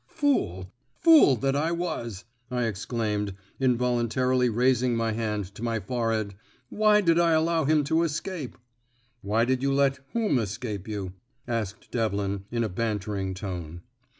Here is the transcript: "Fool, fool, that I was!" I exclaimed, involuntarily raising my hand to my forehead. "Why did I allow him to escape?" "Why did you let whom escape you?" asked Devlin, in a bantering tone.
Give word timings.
"Fool, 0.07 0.73
fool, 0.95 1.35
that 1.35 1.55
I 1.55 1.71
was!" 1.71 2.25
I 2.49 2.63
exclaimed, 2.65 3.35
involuntarily 3.59 4.49
raising 4.49 4.95
my 4.95 5.11
hand 5.11 5.53
to 5.53 5.61
my 5.61 5.79
forehead. 5.79 6.33
"Why 6.69 7.01
did 7.01 7.19
I 7.19 7.33
allow 7.33 7.65
him 7.65 7.83
to 7.83 8.01
escape?" 8.01 8.57
"Why 9.21 9.45
did 9.45 9.61
you 9.61 9.71
let 9.71 9.99
whom 10.13 10.39
escape 10.39 10.87
you?" 10.87 11.13
asked 11.47 11.91
Devlin, 11.91 12.45
in 12.49 12.63
a 12.63 12.67
bantering 12.69 13.35
tone. 13.35 13.83